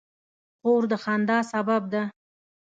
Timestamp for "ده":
1.93-2.03